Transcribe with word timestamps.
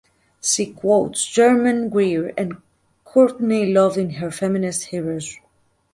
She 0.41 0.65
quotes 0.73 1.27
Germaine 1.31 1.87
Greer 1.89 2.33
and 2.35 2.57
Courtney 3.03 3.71
Love 3.71 3.99
in 3.99 4.09
her 4.13 4.31
feminist 4.31 4.85
heroes. 4.85 5.37